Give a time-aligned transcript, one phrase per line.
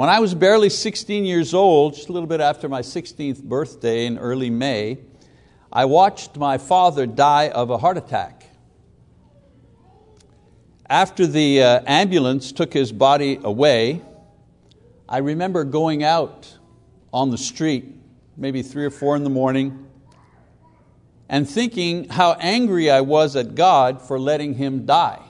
[0.00, 4.06] When I was barely 16 years old, just a little bit after my 16th birthday
[4.06, 5.00] in early May,
[5.70, 8.44] I watched my father die of a heart attack.
[10.88, 14.00] After the uh, ambulance took his body away,
[15.06, 16.50] I remember going out
[17.12, 17.94] on the street,
[18.38, 19.86] maybe three or four in the morning,
[21.28, 25.20] and thinking how angry I was at God for letting him die.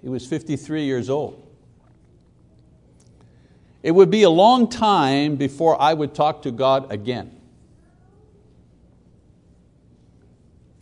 [0.00, 1.45] He was 53 years old.
[3.82, 7.32] It would be a long time before I would talk to God again.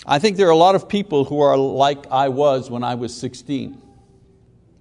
[0.06, 2.94] I think there are a lot of people who are like I was when I
[2.94, 3.80] was 16,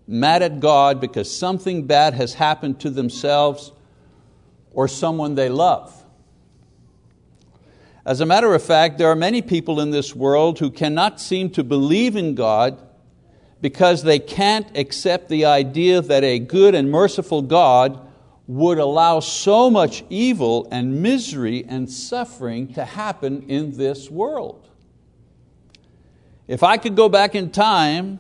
[0.06, 3.72] mad at God because something bad has happened to themselves
[4.74, 5.98] or someone they love.
[8.06, 11.50] As a matter of fact, there are many people in this world who cannot seem
[11.52, 12.83] to believe in God
[13.64, 17.98] because they can't accept the idea that a good and merciful God
[18.46, 24.68] would allow so much evil and misery and suffering to happen in this world.
[26.46, 28.20] If I could go back in time,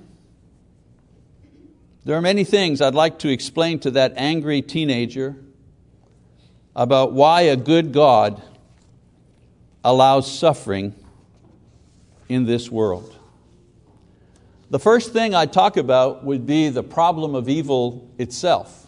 [2.05, 5.35] there are many things I'd like to explain to that angry teenager
[6.73, 8.41] about why a good God
[9.83, 10.95] allows suffering
[12.29, 13.19] in this world.
[14.73, 18.87] The first thing I talk about would be the problem of evil itself.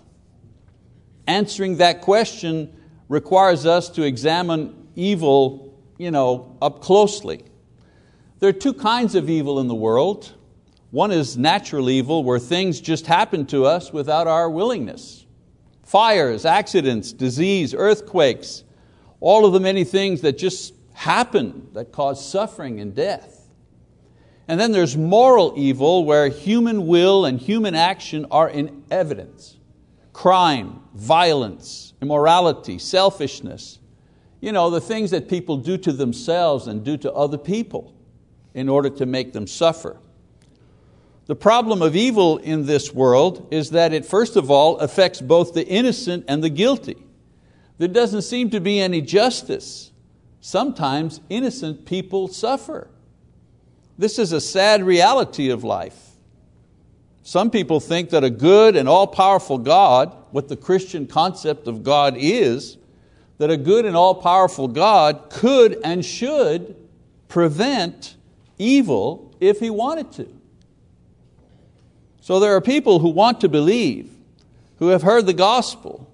[1.28, 2.76] Answering that question
[3.08, 7.44] requires us to examine evil you know, up closely.
[8.40, 10.34] There are two kinds of evil in the world.
[10.90, 15.28] One is natural evil, where things just happen to us without our willingness.
[15.84, 18.64] Fires, accidents, disease, earthquakes,
[19.20, 23.35] all of the many things that just happen that cause suffering and death.
[24.48, 29.58] And then there's moral evil, where human will and human action are in evidence.
[30.14, 33.80] Crime, violence, immorality, selfishness.
[34.42, 37.96] You know, the things that people do to themselves and do to other people
[38.54, 39.98] in order to make them suffer.
[41.26, 45.56] The problem of evil in this world is that it first of all affects both
[45.56, 46.98] the innocent and the guilty.
[47.80, 49.92] There doesn't seem to be any justice.
[50.40, 52.90] Sometimes innocent people suffer.
[53.98, 56.00] This is a sad reality of life.
[57.24, 61.84] Some people think that a good and all powerful God, what the Christian concept of
[61.84, 62.78] God is,
[63.38, 66.76] that a good and all powerful God could and should
[67.28, 68.16] prevent
[68.58, 70.30] evil if he wanted to.
[72.22, 74.12] So there are people who want to believe,
[74.80, 76.12] who have heard the gospel,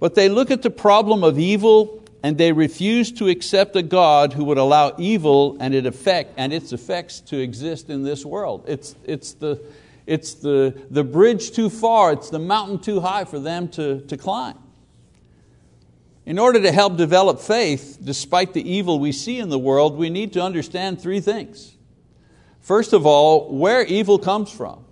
[0.00, 4.32] but they look at the problem of evil and they refuse to accept a God
[4.32, 8.64] who would allow evil and, it effect, and its effects to exist in this world.
[8.68, 9.60] It's, it's, the,
[10.06, 14.16] it's the, the bridge too far, it's the mountain too high for them to, to
[14.16, 14.58] climb.
[16.24, 20.08] In order to help develop faith, despite the evil we see in the world, we
[20.08, 21.76] need to understand three things.
[22.60, 24.84] First of all, where evil comes from.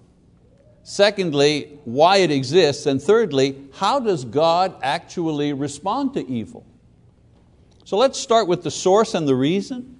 [0.83, 2.87] Secondly, why it exists.
[2.87, 6.67] And thirdly, how does God actually respond to evil?
[7.91, 9.97] So let's start with the source and the reason.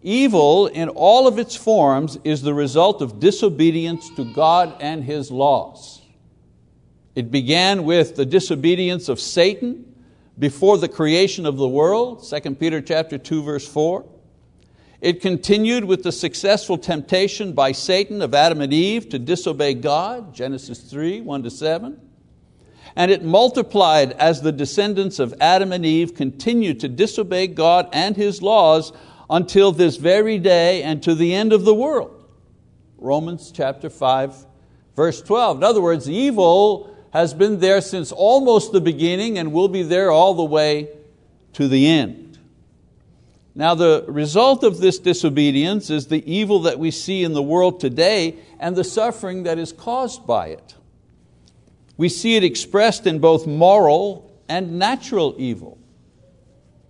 [0.00, 5.32] Evil, in all of its forms, is the result of disobedience to God and His
[5.32, 6.02] laws.
[7.16, 9.92] It began with the disobedience of Satan
[10.38, 14.04] before the creation of the world, 2 Peter chapter 2, verse 4.
[15.00, 20.32] It continued with the successful temptation by Satan of Adam and Eve to disobey God,
[20.32, 22.00] Genesis 3, 1 to 7.
[22.94, 28.16] And it multiplied as the descendants of Adam and Eve continued to disobey God and
[28.16, 28.92] His laws
[29.30, 32.22] until this very day and to the end of the world.
[32.98, 34.46] Romans chapter 5,
[34.94, 35.58] verse 12.
[35.58, 40.10] In other words, evil has been there since almost the beginning and will be there
[40.10, 40.88] all the way
[41.54, 42.38] to the end.
[43.54, 47.80] Now, the result of this disobedience is the evil that we see in the world
[47.80, 50.74] today and the suffering that is caused by it.
[52.02, 55.78] We see it expressed in both moral and natural evil.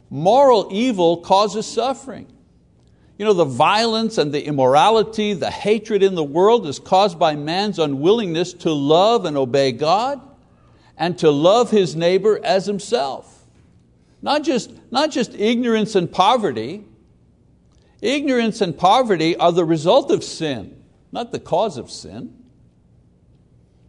[0.08, 2.32] Moral evil causes suffering.
[3.18, 7.36] You know, the violence and the immorality, the hatred in the world is caused by
[7.36, 10.18] man's unwillingness to love and obey God
[10.96, 13.44] and to love his neighbor as himself.
[14.22, 16.86] Not just, not just ignorance and poverty.
[18.00, 20.82] Ignorance and poverty are the result of sin,
[21.12, 22.41] not the cause of sin.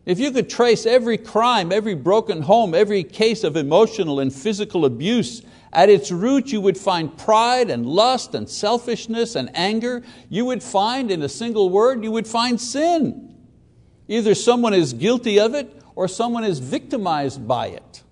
[0.05, 4.83] If you could trace every crime, every broken home, every case of emotional and physical
[4.83, 5.41] abuse,
[5.71, 10.03] at its root you would find pride and lust and selfishness and anger.
[10.29, 13.33] You would find, in a single word, you would find sin.
[14.09, 18.03] Either someone is guilty of it or someone is victimized by it.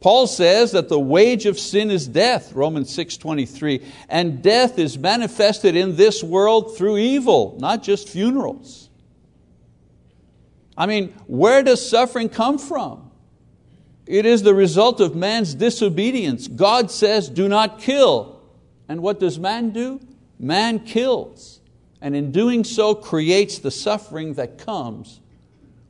[0.00, 5.74] Paul says that the wage of sin is death, Romans 6.23, and death is manifested
[5.74, 8.83] in this world through evil, not just funerals.
[10.76, 13.10] I mean, where does suffering come from?
[14.06, 16.48] It is the result of man's disobedience.
[16.48, 18.42] God says, do not kill.
[18.88, 20.00] And what does man do?
[20.38, 21.60] Man kills.
[22.00, 25.20] And in doing so, creates the suffering that comes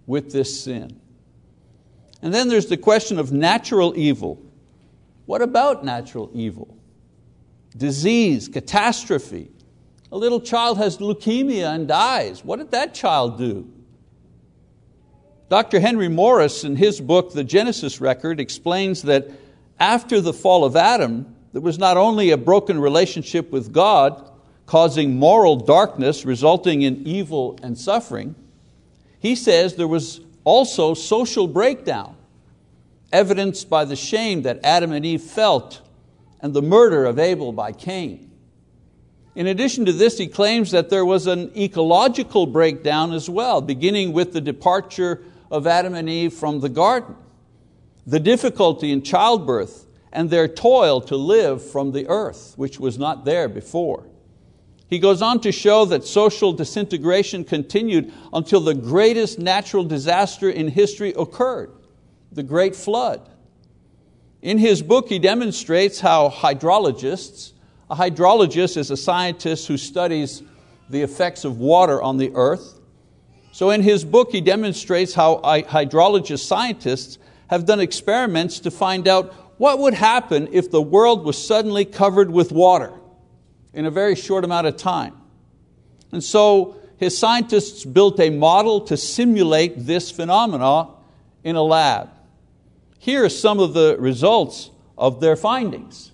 [0.06, 1.00] with this sin.
[2.22, 4.40] And then there's the question of natural evil.
[5.26, 6.76] What about natural evil?
[7.76, 9.50] Disease, catastrophe.
[10.12, 12.44] A little child has leukemia and dies.
[12.44, 13.68] What did that child do?
[15.50, 15.78] Dr.
[15.78, 19.28] Henry Morris, in his book, The Genesis Record, explains that
[19.78, 24.30] after the fall of Adam, there was not only a broken relationship with God,
[24.66, 28.34] causing moral darkness, resulting in evil and suffering,
[29.18, 32.16] he says there was also social breakdown,
[33.12, 35.82] evidenced by the shame that Adam and Eve felt
[36.40, 38.30] and the murder of Abel by Cain.
[39.34, 44.12] In addition to this, he claims that there was an ecological breakdown as well, beginning
[44.12, 45.22] with the departure
[45.54, 47.14] of Adam and Eve from the garden,
[48.04, 53.24] the difficulty in childbirth, and their toil to live from the earth, which was not
[53.24, 54.04] there before.
[54.88, 60.66] He goes on to show that social disintegration continued until the greatest natural disaster in
[60.66, 61.70] history occurred,
[62.32, 63.30] the Great Flood.
[64.42, 67.52] In his book, he demonstrates how hydrologists,
[67.88, 70.42] a hydrologist is a scientist who studies
[70.90, 72.80] the effects of water on the earth,
[73.54, 79.32] so in his book, he demonstrates how hydrologist scientists have done experiments to find out
[79.58, 82.92] what would happen if the world was suddenly covered with water
[83.72, 85.14] in a very short amount of time.
[86.10, 90.88] And so his scientists built a model to simulate this phenomena
[91.44, 92.10] in a lab.
[92.98, 96.10] Here are some of the results of their findings.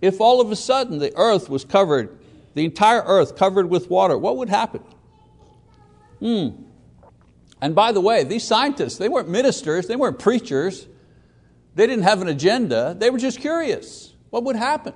[0.00, 2.18] If all of a sudden the earth was covered,
[2.54, 4.82] the entire earth covered with water, what would happen?
[6.18, 6.48] Hmm.
[7.60, 10.86] And by the way, these scientists, they weren't ministers, they weren't preachers,
[11.74, 14.14] they didn't have an agenda, they were just curious.
[14.30, 14.94] What would happen?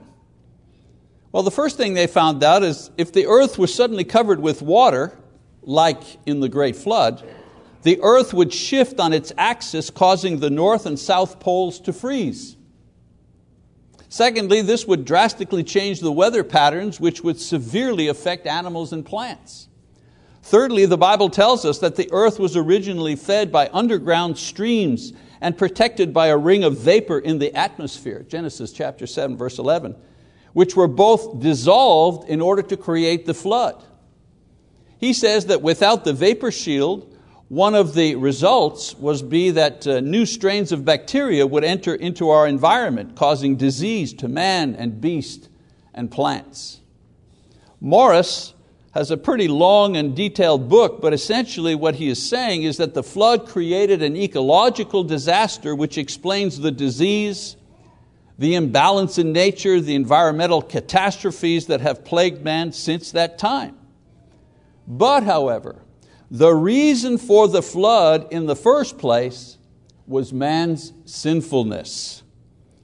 [1.32, 4.62] Well, the first thing they found out is if the earth was suddenly covered with
[4.62, 5.18] water,
[5.62, 7.26] like in the Great Flood,
[7.82, 12.56] the earth would shift on its axis, causing the north and south poles to freeze.
[14.08, 19.68] Secondly, this would drastically change the weather patterns, which would severely affect animals and plants.
[20.44, 25.56] Thirdly, the Bible tells us that the earth was originally fed by underground streams and
[25.56, 29.96] protected by a ring of vapor in the atmosphere, Genesis chapter 7, verse 11,
[30.52, 33.82] which were both dissolved in order to create the flood.
[34.98, 37.16] He says that without the vapor shield,
[37.48, 42.28] one of the results was be that uh, new strains of bacteria would enter into
[42.28, 45.48] our environment, causing disease to man and beast
[45.94, 46.82] and plants.
[47.80, 48.52] Morris
[48.94, 52.94] has a pretty long and detailed book, but essentially what he is saying is that
[52.94, 57.56] the flood created an ecological disaster which explains the disease,
[58.38, 63.76] the imbalance in nature, the environmental catastrophes that have plagued man since that time.
[64.86, 65.82] But, however,
[66.30, 69.58] the reason for the flood in the first place
[70.06, 72.23] was man's sinfulness.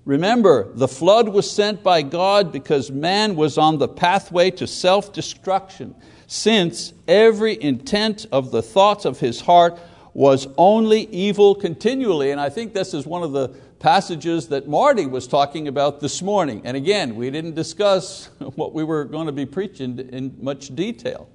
[0.05, 5.13] Remember, the flood was sent by God because man was on the pathway to self
[5.13, 5.95] destruction,
[6.27, 9.79] since every intent of the thoughts of his heart
[10.15, 12.31] was only evil continually.
[12.31, 16.23] And I think this is one of the passages that Marty was talking about this
[16.23, 16.63] morning.
[16.65, 21.29] And again, we didn't discuss what we were going to be preaching in much detail.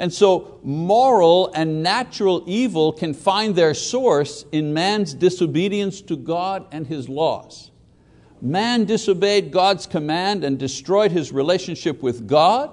[0.00, 6.66] And so moral and natural evil can find their source in man's disobedience to God
[6.72, 7.70] and His laws
[8.42, 12.70] man disobeyed God's command and destroyed his relationship with God.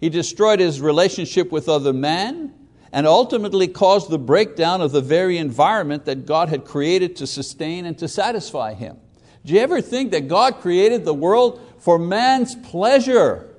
[0.00, 2.54] He destroyed his relationship with other men
[2.92, 7.84] and ultimately caused the breakdown of the very environment that God had created to sustain
[7.84, 8.96] and to satisfy him.
[9.44, 13.54] Do you ever think that God created the world for man's pleasure?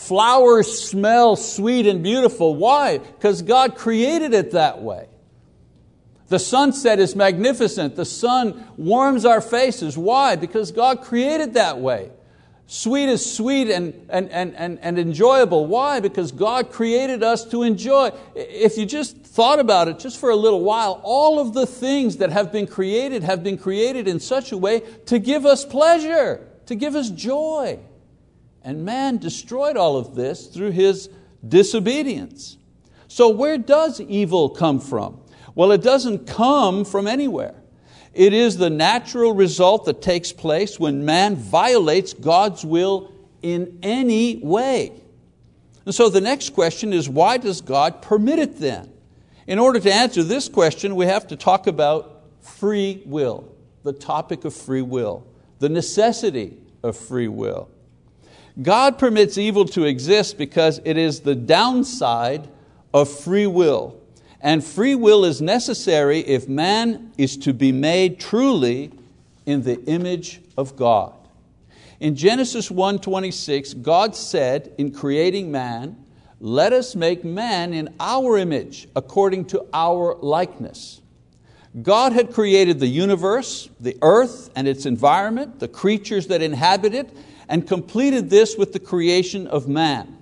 [0.00, 2.56] Flowers smell sweet and beautiful.
[2.56, 2.96] Why?
[2.96, 5.08] Because God created it that way.
[6.28, 7.96] The sunset is magnificent.
[7.96, 9.98] The sun warms our faces.
[9.98, 10.36] Why?
[10.36, 12.10] Because God created that way.
[12.66, 15.66] Sweet is sweet and, and, and, and, and enjoyable.
[15.66, 16.00] Why?
[16.00, 18.10] Because God created us to enjoy.
[18.34, 22.16] If you just thought about it just for a little while, all of the things
[22.16, 26.48] that have been created have been created in such a way to give us pleasure,
[26.66, 27.78] to give us joy.
[28.62, 31.08] And man destroyed all of this through his
[31.46, 32.58] disobedience.
[33.08, 35.20] So where does evil come from?
[35.54, 37.54] Well, it doesn't come from anywhere.
[38.12, 43.12] It is the natural result that takes place when man violates God's will
[43.42, 44.92] in any way.
[45.86, 48.92] And so the next question is why does God permit it then?
[49.46, 53.52] In order to answer this question, we have to talk about free will,
[53.82, 55.26] the topic of free will,
[55.58, 57.68] the necessity of free will.
[58.62, 62.48] God permits evil to exist because it is the downside
[62.92, 63.96] of free will.
[64.40, 68.90] And free will is necessary if man is to be made truly
[69.46, 71.12] in the image of God.
[72.00, 75.96] In Genesis 1:26, God said in creating man,
[76.40, 80.99] "Let us make man in our image, according to our likeness."
[81.82, 87.16] God had created the universe, the earth and its environment, the creatures that inhabit it,
[87.48, 90.18] and completed this with the creation of man.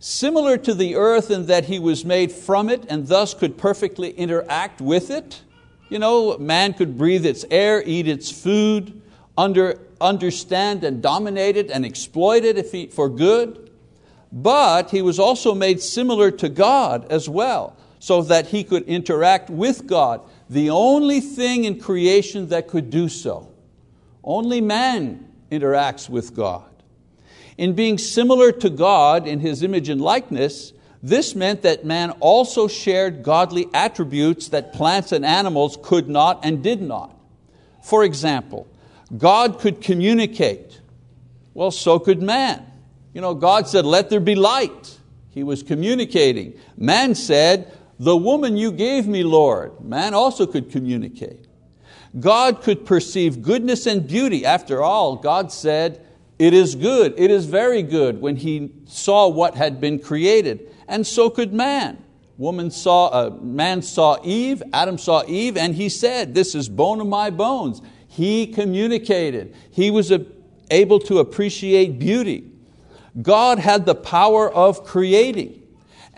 [0.00, 4.10] Similar to the earth in that he was made from it and thus could perfectly
[4.10, 5.42] interact with it.
[5.88, 9.00] You know, man could breathe its air, eat its food,
[9.36, 13.70] under, understand and dominate it and exploit it if he, for good.
[14.30, 19.48] But he was also made similar to God as well, so that he could interact
[19.48, 23.52] with God, the only thing in creation that could do so.
[24.24, 26.64] Only man interacts with God.
[27.56, 32.68] In being similar to God in His image and likeness, this meant that man also
[32.68, 37.14] shared godly attributes that plants and animals could not and did not.
[37.82, 38.66] For example,
[39.16, 40.80] God could communicate.
[41.54, 42.64] Well, so could man.
[43.14, 44.98] You know, God said, Let there be light.
[45.30, 46.58] He was communicating.
[46.76, 49.84] Man said, The woman you gave me, Lord.
[49.84, 51.46] Man also could communicate.
[52.18, 54.46] God could perceive goodness and beauty.
[54.46, 56.04] After all, God said,
[56.38, 61.04] it is good, it is very good when he saw what had been created, and
[61.04, 62.02] so could man.
[62.36, 67.00] Woman saw, uh, man saw Eve, Adam saw Eve, and he said, This is bone
[67.00, 67.82] of my bones.
[68.06, 70.12] He communicated, he was
[70.70, 72.52] able to appreciate beauty.
[73.20, 75.57] God had the power of creating,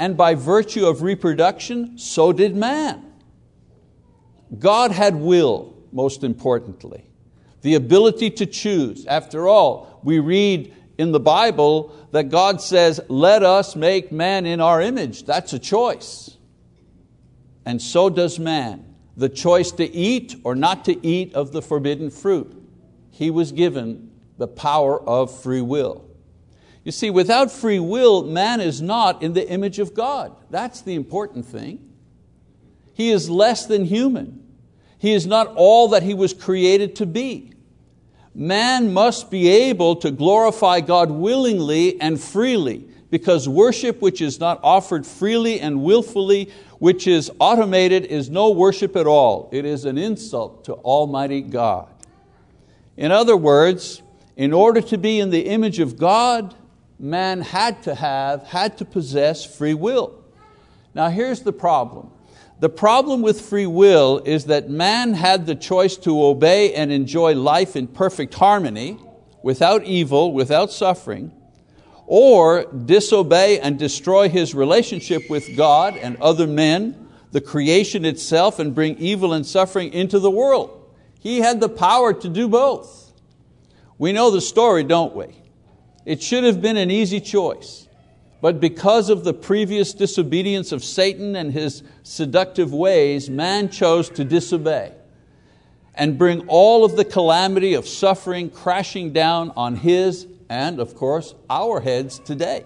[0.00, 3.12] and by virtue of reproduction, so did man.
[4.58, 7.10] God had will, most importantly
[7.62, 9.06] the ability to choose.
[9.06, 14.60] After all, we read in the Bible that God says, Let us make man in
[14.60, 15.24] our image.
[15.24, 16.36] That's a choice.
[17.64, 18.86] And so does man.
[19.16, 22.56] The choice to eat or not to eat of the forbidden fruit.
[23.10, 26.09] He was given the power of free will.
[26.84, 30.34] You see, without free will, man is not in the image of God.
[30.50, 31.86] That's the important thing.
[32.94, 34.46] He is less than human.
[34.98, 37.52] He is not all that he was created to be.
[38.34, 44.60] Man must be able to glorify God willingly and freely because worship which is not
[44.62, 49.48] offered freely and willfully, which is automated, is no worship at all.
[49.52, 51.88] It is an insult to Almighty God.
[52.96, 54.00] In other words,
[54.36, 56.54] in order to be in the image of God,
[57.00, 60.22] man had to have, had to possess free will.
[60.94, 62.10] Now here's the problem.
[62.60, 67.34] The problem with free will is that man had the choice to obey and enjoy
[67.34, 68.98] life in perfect harmony,
[69.42, 71.32] without evil, without suffering,
[72.06, 78.74] or disobey and destroy his relationship with God and other men, the creation itself, and
[78.74, 80.92] bring evil and suffering into the world.
[81.20, 83.12] He had the power to do both.
[83.96, 85.39] We know the story, don't we?
[86.04, 87.88] It should have been an easy choice.
[88.40, 94.24] But because of the previous disobedience of Satan and his seductive ways, man chose to
[94.24, 94.92] disobey
[95.94, 101.34] and bring all of the calamity of suffering crashing down on his and, of course,
[101.50, 102.64] our heads today.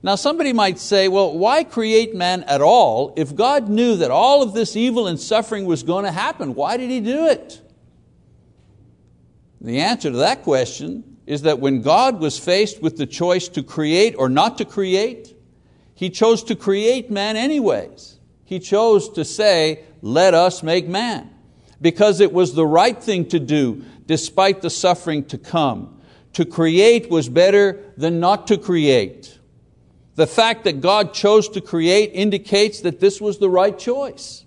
[0.00, 4.42] Now, somebody might say, well, why create man at all if God knew that all
[4.42, 6.54] of this evil and suffering was going to happen?
[6.54, 7.60] Why did He do it?
[9.60, 13.62] The answer to that question is that when God was faced with the choice to
[13.62, 15.36] create or not to create,
[15.94, 18.18] He chose to create man anyways.
[18.46, 21.28] He chose to say, let us make man,
[21.82, 26.00] because it was the right thing to do despite the suffering to come.
[26.32, 29.38] To create was better than not to create.
[30.14, 34.46] The fact that God chose to create indicates that this was the right choice.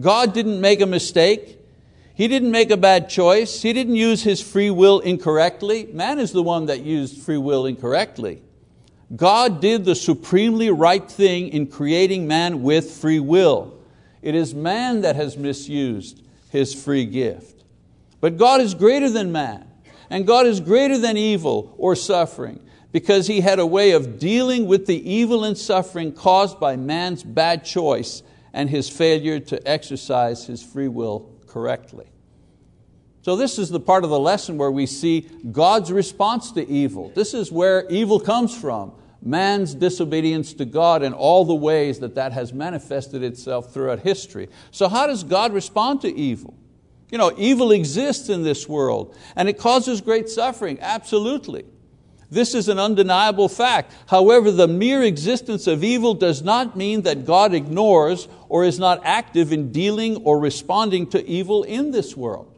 [0.00, 1.59] God didn't make a mistake.
[2.20, 3.62] He didn't make a bad choice.
[3.62, 5.88] He didn't use his free will incorrectly.
[5.90, 8.42] Man is the one that used free will incorrectly.
[9.16, 13.72] God did the supremely right thing in creating man with free will.
[14.20, 17.64] It is man that has misused his free gift.
[18.20, 19.66] But God is greater than man,
[20.10, 22.60] and God is greater than evil or suffering
[22.92, 27.22] because He had a way of dealing with the evil and suffering caused by man's
[27.22, 28.22] bad choice
[28.52, 32.06] and his failure to exercise his free will correctly.
[33.22, 37.12] So, this is the part of the lesson where we see God's response to evil.
[37.14, 38.92] This is where evil comes from
[39.22, 44.48] man's disobedience to God and all the ways that that has manifested itself throughout history.
[44.70, 46.54] So, how does God respond to evil?
[47.10, 51.64] You know, evil exists in this world and it causes great suffering, absolutely.
[52.30, 53.92] This is an undeniable fact.
[54.06, 59.00] However, the mere existence of evil does not mean that God ignores or is not
[59.04, 62.56] active in dealing or responding to evil in this world.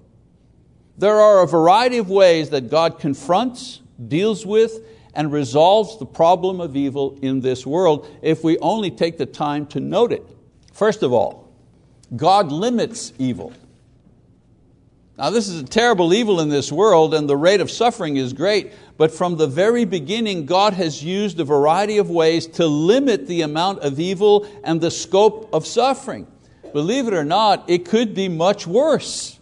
[0.99, 6.61] There are a variety of ways that God confronts, deals with, and resolves the problem
[6.61, 10.25] of evil in this world if we only take the time to note it.
[10.73, 11.51] First of all,
[12.15, 13.55] God limits evil.
[15.23, 18.33] Now, this is a terrible evil in this world, and the rate of suffering is
[18.33, 23.29] great, but from the very beginning, God has used a variety of ways to limit
[23.29, 26.27] the amount of evil and the scope of suffering.
[26.73, 29.39] Believe it or not, it could be much worse.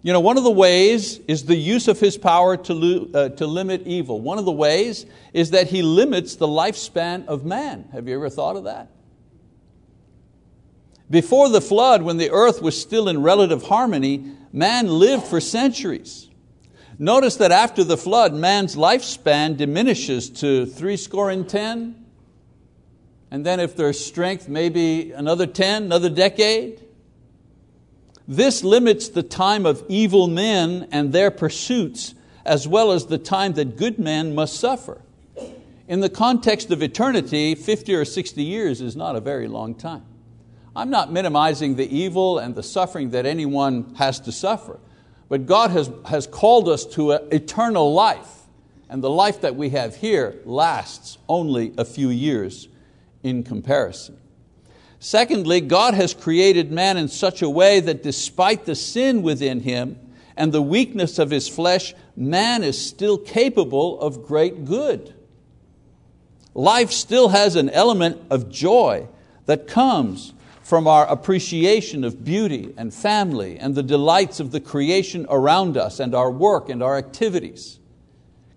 [0.00, 3.46] You know, one of the ways is the use of His power to, uh, to
[3.46, 4.18] limit evil.
[4.18, 7.90] One of the ways is that He limits the lifespan of man.
[7.92, 8.88] Have you ever thought of that?
[11.10, 16.28] Before the flood, when the earth was still in relative harmony, man lived for centuries.
[16.98, 22.06] Notice that after the flood, man's lifespan diminishes to three score and ten,
[23.30, 26.82] and then if there's strength, maybe another 10, another decade.
[28.26, 33.52] This limits the time of evil men and their pursuits, as well as the time
[33.54, 35.02] that good men must suffer.
[35.86, 40.04] In the context of eternity, 50 or 60 years is not a very long time.
[40.78, 44.78] I'm not minimizing the evil and the suffering that anyone has to suffer,
[45.28, 48.46] but God has, has called us to an eternal life,
[48.88, 52.68] and the life that we have here lasts only a few years
[53.24, 54.18] in comparison.
[55.00, 59.98] Secondly, God has created man in such a way that despite the sin within him
[60.36, 65.12] and the weakness of his flesh, man is still capable of great good.
[66.54, 69.08] Life still has an element of joy
[69.46, 70.34] that comes
[70.68, 75.98] from our appreciation of beauty and family and the delights of the creation around us
[75.98, 77.80] and our work and our activities.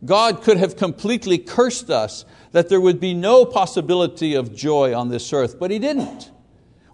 [0.03, 5.07] God could have completely cursed us that there would be no possibility of joy on
[5.07, 6.29] this earth, but He didn't.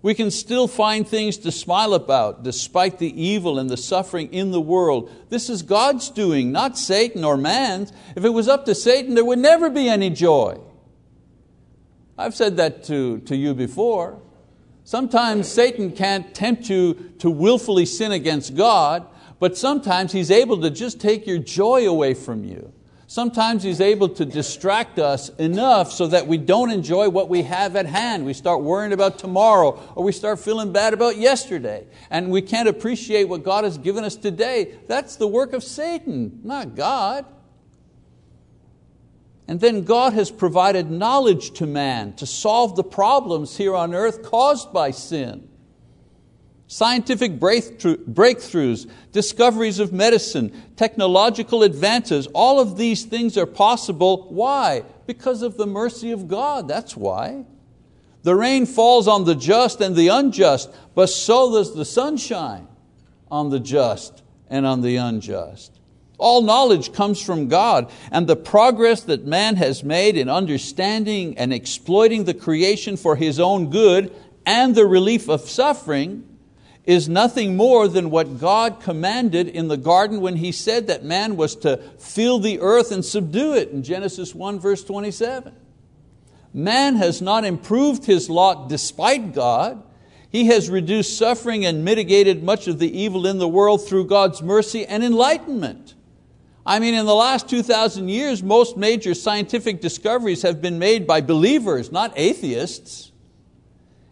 [0.04, 4.52] We can still find things to smile about despite the evil and the suffering in
[4.52, 5.10] the world.
[5.30, 7.92] This is God's doing, not Satan or man's.
[8.16, 10.60] If it was up to Satan, there would never be any joy.
[12.20, 14.22] I've said that to, to you before.
[14.88, 19.06] Sometimes Satan can't tempt you to willfully sin against God,
[19.38, 22.72] but sometimes he's able to just take your joy away from you.
[23.06, 27.76] Sometimes he's able to distract us enough so that we don't enjoy what we have
[27.76, 28.26] at hand.
[28.26, 32.70] We start worrying about tomorrow or we start feeling bad about yesterday and we can't
[32.70, 34.78] appreciate what God has given us today.
[34.88, 37.26] That's the work of Satan, not God.
[39.48, 44.24] And then God has provided knowledge to man to solve the problems here on earth
[44.24, 45.48] caused by sin.
[46.70, 54.28] Scientific breakthroughs, discoveries of medicine, technological advances, all of these things are possible.
[54.30, 54.84] Why?
[55.06, 57.46] Because of the mercy of God, that's why.
[58.24, 62.68] The rain falls on the just and the unjust, but so does the sunshine
[63.32, 65.77] on the just and on the unjust.
[66.18, 71.54] All knowledge comes from God, and the progress that man has made in understanding and
[71.54, 74.12] exploiting the creation for his own good
[74.48, 76.24] and the relief of suffering
[76.86, 81.36] is nothing more than what God commanded in the garden when He said that man
[81.36, 85.54] was to fill the earth and subdue it in Genesis 1, verse 27.
[86.54, 89.84] Man has not improved his lot despite God.
[90.30, 94.42] He has reduced suffering and mitigated much of the evil in the world through God's
[94.42, 95.94] mercy and enlightenment.
[96.68, 101.22] I mean, in the last 2,000 years, most major scientific discoveries have been made by
[101.22, 103.14] believers, not atheists.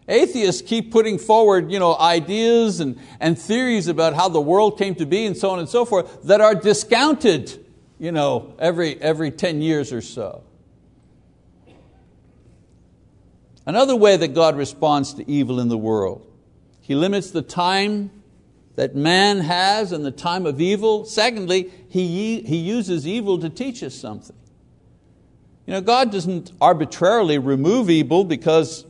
[0.08, 4.94] Atheists keep putting forward you know, ideas and, and theories about how the world came
[4.94, 7.62] to be and so on and so forth that are discounted
[7.98, 10.42] you know, every, every 10 years or so.
[13.66, 16.26] Another way that God responds to evil in the world,
[16.80, 18.10] He limits the time
[18.76, 21.04] that man has in the time of evil.
[21.04, 24.36] Secondly, he, he uses evil to teach us something.
[25.66, 28.84] You know, God doesn't arbitrarily remove evil because,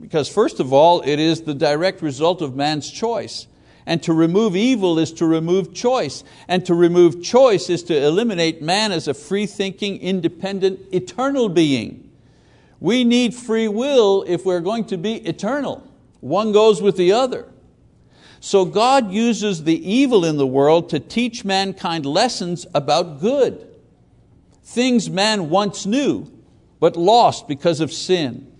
[0.00, 3.48] because first of all, it is the direct result of man's choice.
[3.86, 6.22] And to remove evil is to remove choice.
[6.46, 12.10] And to remove choice is to eliminate man as a free thinking, independent, eternal being.
[12.78, 15.86] We need free will if we're going to be eternal.
[16.20, 17.48] One goes with the other.
[18.44, 23.66] So God uses the evil in the world to teach mankind lessons about good.
[24.62, 26.30] Things man once knew,
[26.78, 28.52] but lost because of sin.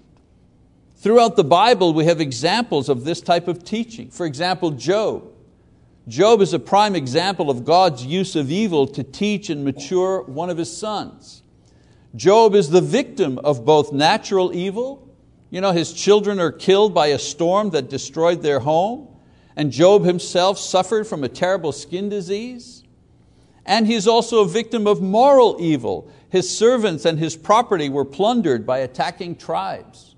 [0.97, 4.09] Throughout the Bible, we have examples of this type of teaching.
[4.09, 5.31] For example, Job.
[6.09, 10.49] Job is a prime example of God's use of evil to teach and mature one
[10.49, 11.43] of his sons.
[12.17, 15.15] Job is the victim of both natural evil,
[15.51, 19.14] you know, his children are killed by a storm that destroyed their home,
[19.57, 22.83] and Job himself suffered from a terrible skin disease.
[23.67, 26.11] And he's also a victim of moral evil.
[26.29, 30.15] His servants and his property were plundered by attacking tribes.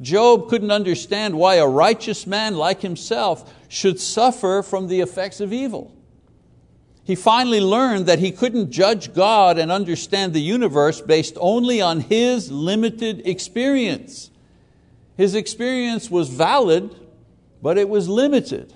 [0.00, 5.52] Job couldn't understand why a righteous man like himself should suffer from the effects of
[5.52, 5.94] evil.
[7.04, 12.00] He finally learned that he couldn't judge God and understand the universe based only on
[12.00, 14.30] his limited experience.
[15.16, 16.94] His experience was valid,
[17.62, 18.72] but it was limited.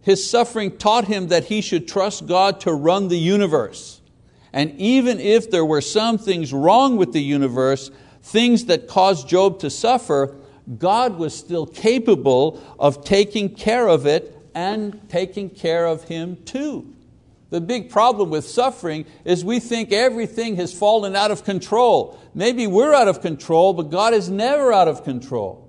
[0.00, 4.00] His suffering taught him that he should trust God to run the universe.
[4.52, 7.90] And even if there were some things wrong with the universe,
[8.22, 10.36] things that caused Job to suffer,
[10.78, 16.94] God was still capable of taking care of it and taking care of him too.
[17.50, 22.18] The big problem with suffering is we think everything has fallen out of control.
[22.34, 25.61] Maybe we're out of control, but God is never out of control.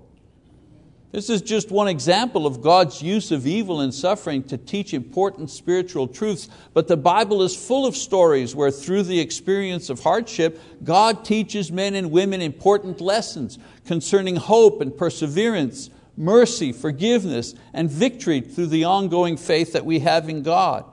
[1.14, 5.48] This is just one example of God's use of evil and suffering to teach important
[5.48, 10.60] spiritual truths, but the Bible is full of stories where through the experience of hardship,
[10.82, 18.40] God teaches men and women important lessons concerning hope and perseverance, mercy, forgiveness, and victory
[18.40, 20.84] through the ongoing faith that we have in God.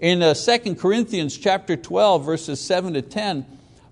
[0.00, 3.46] In uh, 2 Corinthians chapter 12, verses 7 to 10,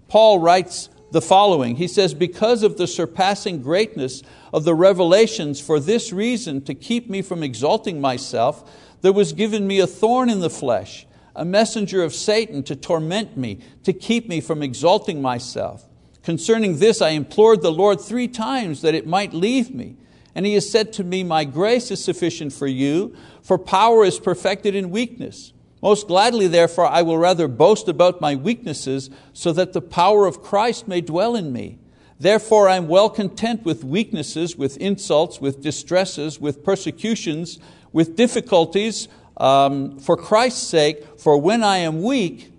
[0.08, 1.76] Paul writes the following.
[1.76, 7.08] He says, Because of the surpassing greatness of the revelations, for this reason, to keep
[7.08, 8.70] me from exalting myself,
[9.00, 13.36] there was given me a thorn in the flesh, a messenger of Satan to torment
[13.36, 15.86] me, to keep me from exalting myself.
[16.22, 19.96] Concerning this, I implored the Lord three times that it might leave me.
[20.34, 24.18] And He has said to me, My grace is sufficient for you, for power is
[24.20, 25.52] perfected in weakness.
[25.82, 30.42] Most gladly, therefore, I will rather boast about my weaknesses, so that the power of
[30.42, 31.78] Christ may dwell in me.
[32.18, 37.58] Therefore, I am well content with weaknesses, with insults, with distresses, with persecutions,
[37.92, 42.52] with difficulties, um, for Christ's sake, for when I am weak,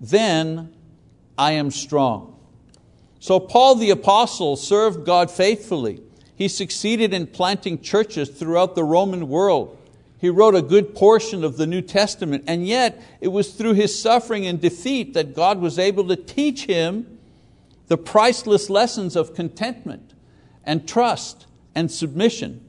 [0.00, 0.72] then
[1.36, 2.38] I am strong.
[3.18, 6.00] So, Paul the Apostle served God faithfully.
[6.36, 9.76] He succeeded in planting churches throughout the Roman world.
[10.18, 14.00] He wrote a good portion of the New Testament, and yet it was through his
[14.00, 17.18] suffering and defeat that God was able to teach him
[17.88, 20.14] the priceless lessons of contentment
[20.64, 22.62] and trust and submission.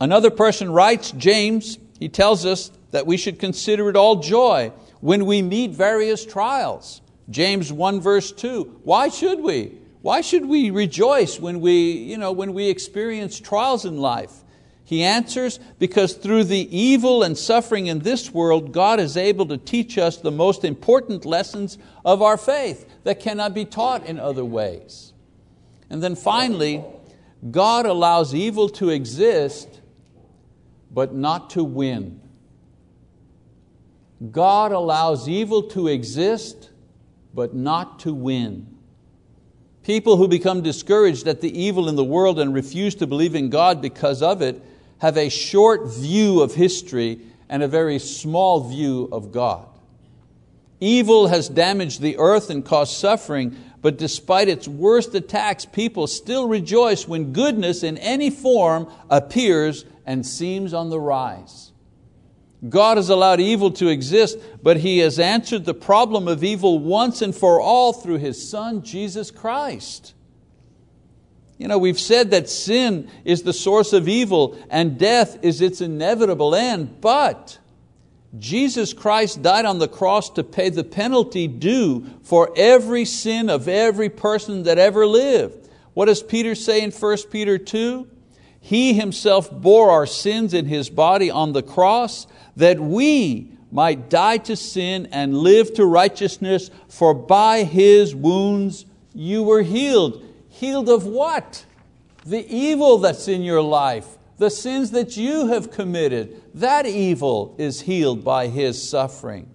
[0.00, 5.26] Another person writes, James, he tells us that we should consider it all joy when
[5.26, 7.00] we meet various trials.
[7.30, 8.80] James 1 verse 2.
[8.82, 9.78] Why should we?
[10.02, 14.41] Why should we rejoice when we, you know, when we experience trials in life?
[14.92, 19.56] He answers, because through the evil and suffering in this world, God is able to
[19.56, 24.44] teach us the most important lessons of our faith that cannot be taught in other
[24.44, 25.14] ways.
[25.88, 26.84] And then finally,
[27.50, 29.80] God allows evil to exist,
[30.90, 32.20] but not to win.
[34.30, 36.68] God allows evil to exist,
[37.32, 38.66] but not to win.
[39.84, 43.48] People who become discouraged at the evil in the world and refuse to believe in
[43.48, 44.62] God because of it
[45.02, 49.66] have a short view of history and a very small view of God.
[50.78, 56.46] Evil has damaged the earth and caused suffering, but despite its worst attacks, people still
[56.46, 61.72] rejoice when goodness in any form appears and seems on the rise.
[62.68, 67.22] God has allowed evil to exist, but He has answered the problem of evil once
[67.22, 70.14] and for all through His Son, Jesus Christ.
[71.62, 75.80] You know, we've said that sin is the source of evil and death is its
[75.80, 77.56] inevitable end, but
[78.36, 83.68] Jesus Christ died on the cross to pay the penalty due for every sin of
[83.68, 85.68] every person that ever lived.
[85.94, 88.08] What does Peter say in 1 Peter 2?
[88.58, 94.38] He Himself bore our sins in His body on the cross that we might die
[94.38, 100.24] to sin and live to righteousness, for by His wounds you were healed.
[100.62, 101.64] Healed of what?
[102.24, 104.06] The evil that's in your life,
[104.38, 109.50] the sins that you have committed, that evil is healed by His suffering.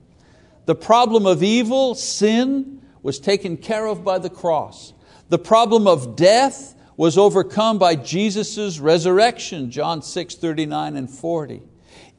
[0.65, 4.91] The problem of evil, sin, was taken care of by the cross.
[5.29, 11.61] The problem of death was overcome by Jesus' resurrection, John 6, 39 and 40.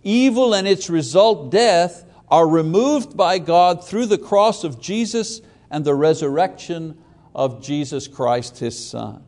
[0.02, 5.84] Evil and its result, death, are removed by God through the cross of Jesus and
[5.84, 6.96] the resurrection
[7.38, 9.22] of Jesus Christ, His Son.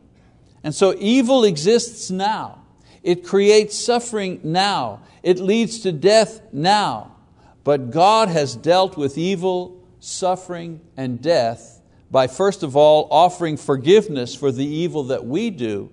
[0.65, 2.61] And so evil exists now.
[3.01, 5.01] It creates suffering now.
[5.23, 7.15] It leads to death now.
[7.63, 14.35] But God has dealt with evil, suffering, and death by first of all offering forgiveness
[14.35, 15.89] for the evil that we do,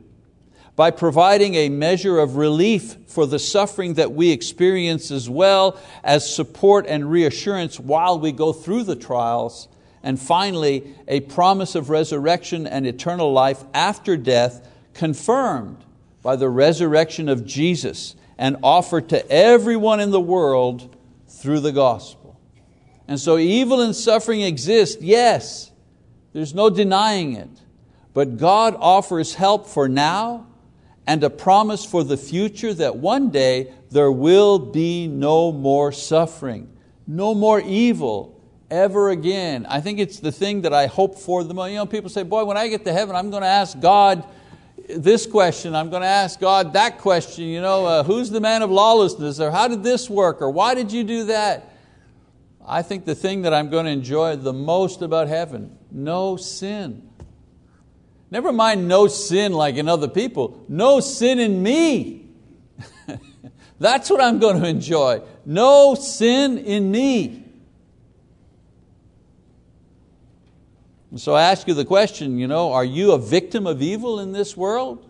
[0.74, 6.34] by providing a measure of relief for the suffering that we experience as well as
[6.34, 9.68] support and reassurance while we go through the trials,
[10.02, 15.84] and finally, a promise of resurrection and eternal life after death confirmed
[16.22, 22.38] by the resurrection of Jesus and offered to everyone in the world through the gospel.
[23.06, 25.70] And so evil and suffering exist, yes,
[26.32, 27.48] there's no denying it.
[28.14, 30.46] But God offers help for now
[31.06, 36.70] and a promise for the future that one day there will be no more suffering,
[37.06, 38.37] no more evil
[38.70, 39.66] ever again.
[39.66, 41.70] I think it's the thing that I hope for the most.
[41.70, 44.24] You know, people say, boy, when I get to heaven, I'm going to ask God
[44.88, 48.62] this question, I'm going to ask God that question, you know, uh, who's the man
[48.62, 51.74] of lawlessness, or how did this work, or why did you do that?
[52.66, 57.08] I think the thing that I'm going to enjoy the most about heaven, no sin.
[58.30, 62.28] Never mind no sin like in other people, no sin in me.
[63.78, 65.22] That's what I'm going to enjoy.
[65.46, 67.47] No sin in me.
[71.16, 74.32] So I ask you the question, you know, are you a victim of evil in
[74.32, 75.08] this world?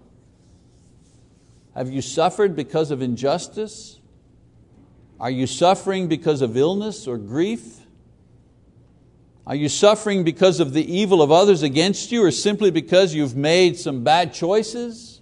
[1.75, 3.99] Have you suffered because of injustice?
[5.19, 7.81] Are you suffering because of illness or grief?
[9.47, 13.37] Are you suffering because of the evil of others against you or simply because you've
[13.37, 15.21] made some bad choices?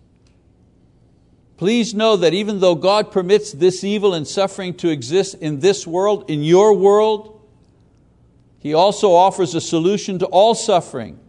[1.56, 5.86] Please know that even though God permits this evil and suffering to exist in this
[5.86, 7.35] world, in your world,
[8.66, 11.20] he also offers a solution to all suffering.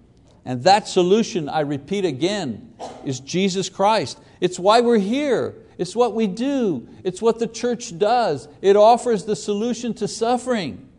[0.43, 2.73] And that solution, I repeat again,
[3.05, 4.19] is Jesus Christ.
[4.41, 5.53] It's why we're here.
[5.77, 6.89] It's what we do.
[7.03, 8.47] It's what the church does.
[8.59, 10.89] It offers the solution to suffering.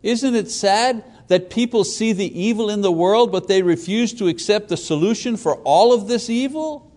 [0.00, 4.28] Isn't it sad that people see the evil in the world, but they refuse to
[4.28, 6.88] accept the solution for all of this evil?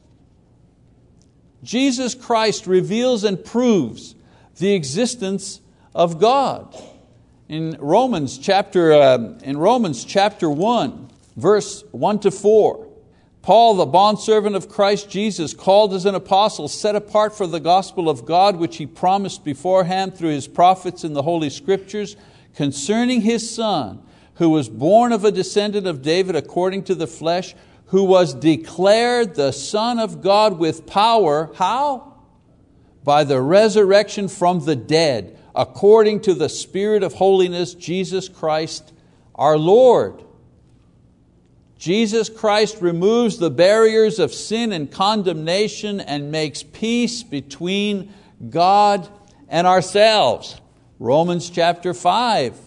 [1.64, 4.14] Jesus Christ reveals and proves
[4.60, 5.62] the existence
[5.96, 6.80] of God
[7.50, 12.88] in Romans chapter, uh, in Romans chapter 1, verse 1 to 4.
[13.42, 18.10] Paul, the bondservant of Christ Jesus, called as an apostle, set apart for the gospel
[18.10, 22.18] of God, which he promised beforehand through his prophets in the Holy Scriptures,
[22.56, 24.04] concerning his Son,
[24.36, 27.56] who was born of a descendant of David according to the flesh,
[27.86, 31.50] who was declared the Son of God with power.
[31.56, 32.16] How?
[33.06, 38.94] By the resurrection from the dead according to the Spirit of holiness, Jesus Christ
[39.36, 40.24] our Lord.
[41.78, 48.14] Jesus Christ removes the barriers of sin and condemnation and makes peace between
[48.50, 49.10] God
[49.50, 50.62] and ourselves.
[51.00, 52.58] Romans chapter 5,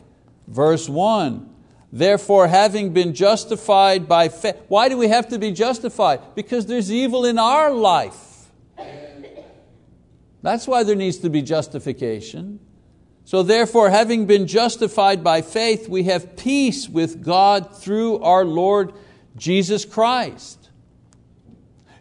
[0.46, 1.48] verse 1.
[1.92, 6.20] Therefore, having been justified by faith, why do we have to be justified?
[6.37, 8.48] Because there's evil in our life.
[10.42, 12.61] That's why there needs to be justification.
[13.30, 18.92] So therefore, having been justified by faith, we have peace with God through our Lord
[19.36, 20.68] Jesus Christ.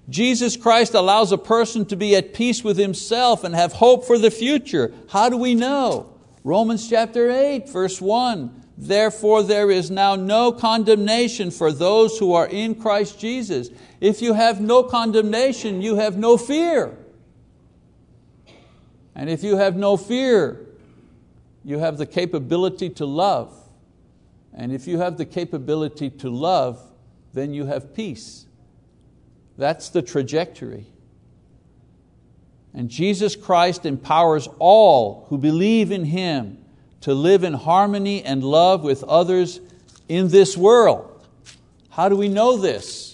[0.10, 4.18] Jesus Christ allows a person to be at peace with himself and have hope for
[4.18, 4.92] the future.
[5.10, 6.12] How do we know?
[6.44, 8.64] Romans chapter 8, verse 1.
[8.76, 13.70] Therefore, there is now no condemnation for those who are in Christ Jesus.
[14.02, 16.98] If you have no condemnation, you have no fear.
[19.14, 20.66] And if you have no fear,
[21.64, 23.54] you have the capability to love.
[24.54, 26.82] And if you have the capability to love,
[27.34, 28.46] then you have peace.
[29.58, 30.88] That's the trajectory.
[32.74, 36.58] And Jesus Christ empowers all who believe in Him
[37.02, 39.60] to live in harmony and love with others
[40.08, 41.26] in this world.
[41.90, 43.09] How do we know this?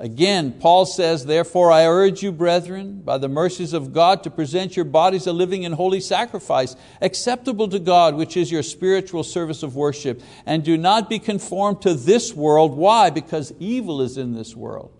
[0.00, 4.74] Again, Paul says, Therefore I urge you, brethren, by the mercies of God, to present
[4.74, 9.62] your bodies a living and holy sacrifice, acceptable to God, which is your spiritual service
[9.62, 10.22] of worship.
[10.46, 12.74] And do not be conformed to this world.
[12.78, 13.10] Why?
[13.10, 14.90] Because evil is in this world.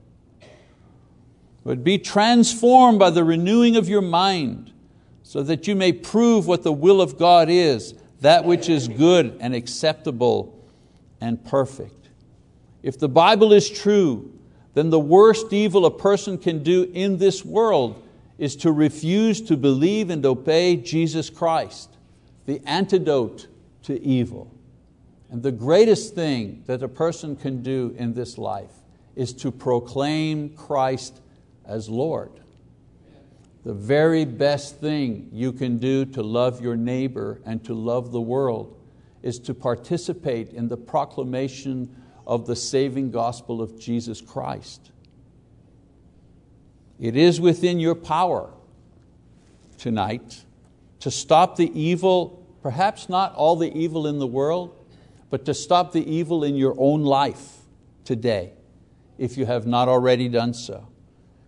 [1.64, 4.70] But be transformed by the renewing of your mind,
[5.22, 9.38] so that you may prove what the will of God is, that which is good
[9.40, 10.62] and acceptable
[11.22, 12.10] and perfect.
[12.82, 14.34] If the Bible is true,
[14.74, 18.02] then the worst evil a person can do in this world
[18.38, 21.90] is to refuse to believe and obey Jesus Christ,
[22.46, 23.48] the antidote
[23.82, 24.54] to evil.
[25.30, 28.72] And the greatest thing that a person can do in this life
[29.14, 31.20] is to proclaim Christ
[31.64, 32.32] as Lord.
[33.64, 38.20] The very best thing you can do to love your neighbor and to love the
[38.20, 38.76] world
[39.22, 41.94] is to participate in the proclamation
[42.30, 44.92] of the saving gospel of Jesus Christ.
[47.00, 48.52] It is within your power
[49.78, 50.44] tonight
[51.00, 54.76] to stop the evil, perhaps not all the evil in the world,
[55.28, 57.62] but to stop the evil in your own life
[58.04, 58.52] today,
[59.18, 60.86] if you have not already done so.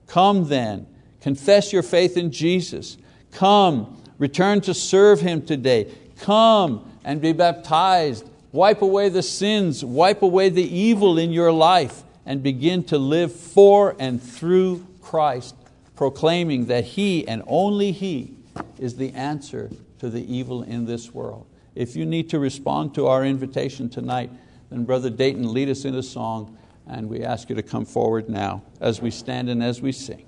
[0.08, 0.88] Come then,
[1.20, 2.96] confess your faith in Jesus.
[3.30, 5.94] Come, return to serve Him today.
[6.18, 8.28] Come and be baptized.
[8.52, 13.32] Wipe away the sins, wipe away the evil in your life, and begin to live
[13.32, 15.56] for and through Christ,
[15.96, 18.34] proclaiming that He and only He
[18.78, 21.46] is the answer to the evil in this world.
[21.74, 24.30] If you need to respond to our invitation tonight,
[24.68, 28.28] then Brother Dayton, lead us in a song, and we ask you to come forward
[28.28, 30.26] now as we stand and as we sing.